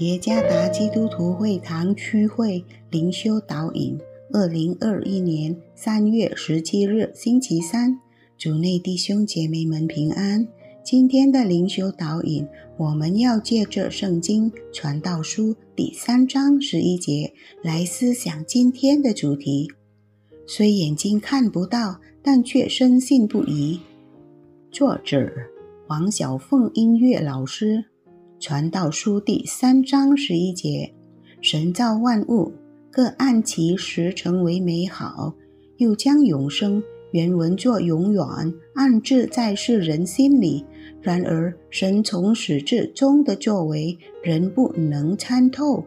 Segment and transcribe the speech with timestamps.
[0.00, 3.98] 耶加达基督徒会堂区会灵修导引，
[4.32, 8.00] 二零二一年三月十七日星期三，
[8.38, 10.48] 主内弟兄姐妹们平安。
[10.82, 12.48] 今天的灵修导引，
[12.78, 19.70] 我们要借着圣经传道书第三章十一节来思想今天的主题。
[20.46, 23.78] 虽眼睛看不到，但却深信不疑。
[24.72, 25.30] 作者
[25.86, 27.89] 黄小凤音乐老师。
[28.40, 30.90] 传道书第三章十一节：
[31.42, 32.50] 神造万物，
[32.90, 35.34] 各按其时成为美好，
[35.76, 38.24] 又将永生原文作永远
[38.74, 40.64] 暗置在世人心里。
[41.02, 45.84] 然而，神从始至终的作为，人不能参透。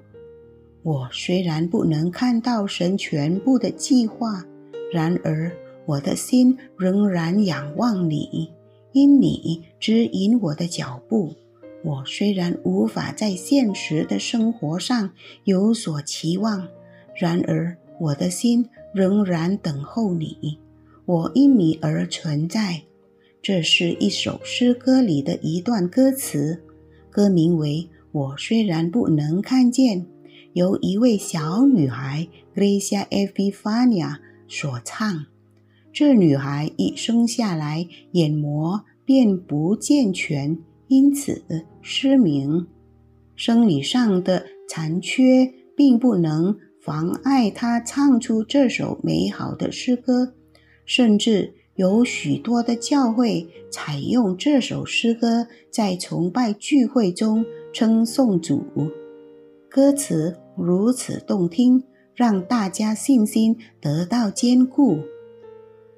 [0.84, 4.46] 我虽然不能看到神全部的计划，
[4.94, 5.52] 然而
[5.88, 8.52] 我的心仍然仰望你，
[8.92, 11.34] 因你指引我的脚步。
[11.84, 15.12] 我虽然无法在现实的生活上
[15.44, 16.68] 有所期望，
[17.14, 20.58] 然而我的心仍然等候你。
[21.06, 22.84] 我因你而存在。
[23.42, 26.64] 这是一首诗歌里的一段歌词，
[27.10, 30.02] 歌名为《我虽然不能看见》，
[30.54, 35.26] 由一位小女孩 Gracia Epifania 所唱。
[35.92, 40.58] 这女孩一生下来眼膜便不健全。
[40.94, 41.44] 因此，
[41.82, 42.68] 失明、
[43.36, 50.36] 生理上的残缺并不能妨碍他唱出这首美好的诗歌。
[50.86, 58.64] 甚至有许多的教会采用这首诗歌，在崇拜聚会中称颂主。
[59.68, 61.84] 歌词如此动听，
[62.14, 65.00] 让大家信心得到坚固。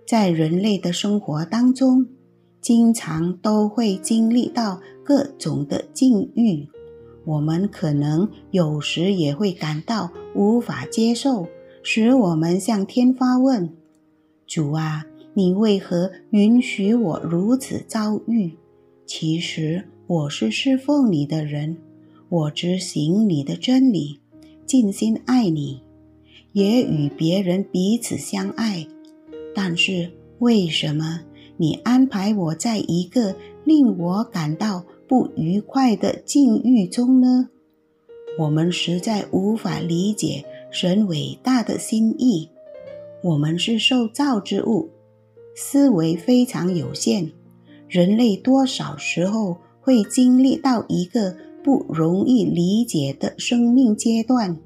[0.08, 2.08] 在人类的生活当中。
[2.66, 6.68] 经常都会经历到各种的境遇，
[7.24, 11.48] 我们可能有时也会感到无法接受，
[11.84, 13.70] 使我们向天发问
[14.48, 15.06] ：“主啊，
[15.36, 18.58] 你为何允许我如此遭遇？”
[19.06, 21.78] 其实我是侍奉你的人，
[22.30, 24.20] 我执行你的真理，
[24.66, 25.84] 尽心爱你，
[26.52, 28.88] 也与别人彼此相爱。
[29.54, 30.10] 但是
[30.40, 31.22] 为什么？
[31.58, 37.50] 你安排我在一个令我感到不愉快的境遇中呢？
[38.38, 42.50] 我们实在无法理解神伟大的心意。
[43.24, 44.90] 我们是受造之物，
[45.56, 47.32] 思维非常有限。
[47.88, 54.58] 人类多少时候会经历到一个不容易理解的生命阶段，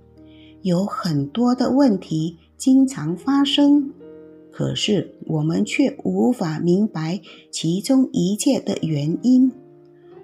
[0.63, 3.93] 有很多的问题经常发生。
[4.59, 9.53] 可是我们却无法明白其中一切的原因，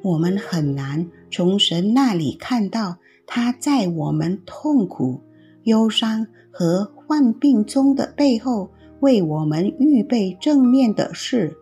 [0.02, 5.22] 我们很难从神那里看到他在我们痛苦、
[5.64, 8.70] 忧伤和患病中的背后
[9.00, 11.56] 为我们预备正面的事。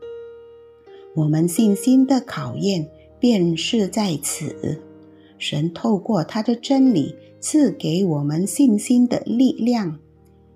[1.16, 4.82] 我们信心的考验便是在此。
[5.38, 10.00] 神透过他的真理赐给我们信心的力量，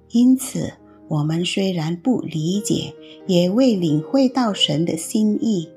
[0.10, 0.74] 因此。
[1.07, 2.94] 我们虽然不理解，
[3.25, 5.69] 也未领会到神的心意，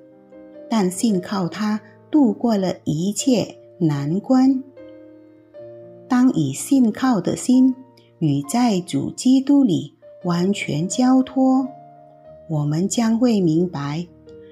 [0.68, 1.80] 但信靠他
[2.10, 4.62] 度过了一切难关。
[6.08, 7.74] 当以信靠的心
[8.18, 11.68] 与在主基督里完全交托，
[12.48, 14.08] 我们将会明白，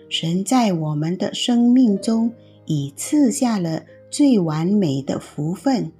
[0.09, 2.33] 神在我们的生命中
[2.67, 5.93] 已赐下了最完美的福分。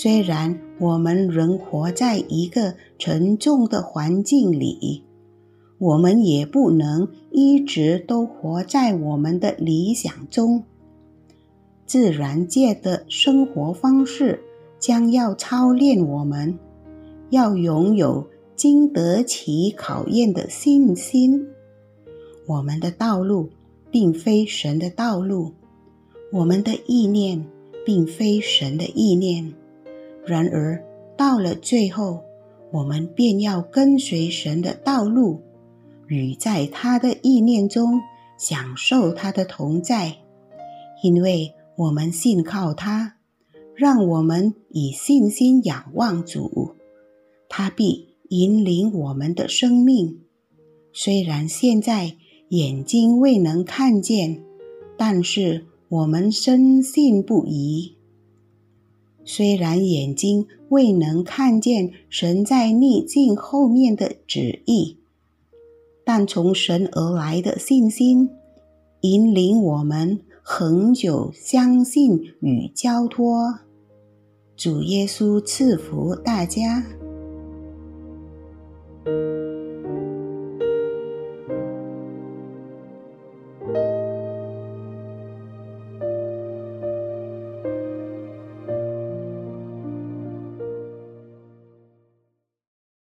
[0.00, 5.02] 虽然我们仍活在一个沉重的环境里，
[5.76, 10.62] 我们也不能一直都活在我们的理想中。
[11.84, 14.40] 自然界的生活方式
[14.78, 16.56] 将要操练我们，
[17.30, 18.24] 要拥有
[18.54, 21.44] 经得起考验的信心。
[22.46, 23.48] 我们的道路
[23.90, 25.54] 并非神的道路，
[26.30, 27.44] 我们的意念
[27.84, 29.52] 并非神的意念。
[30.28, 30.84] 然而，
[31.16, 32.22] 到了最后，
[32.70, 35.40] 我们便要跟随神的道路，
[36.06, 38.00] 与在他的意念中
[38.38, 40.18] 享受他的同在，
[41.02, 43.14] 因为我们信靠他。
[43.74, 46.74] 让我们以信心仰望主，
[47.48, 50.18] 他必引领我们的生命。
[50.92, 52.16] 虽然现在
[52.48, 54.42] 眼睛未能看见，
[54.96, 57.97] 但是我们深信不疑。
[59.28, 64.96] 虽然眼睛未能看见神在逆境后面的旨意
[66.02, 68.30] 但从神而来的信心
[69.02, 73.58] 引领我们恒久相信与交托。
[74.56, 76.82] 主耶稣赐福大家。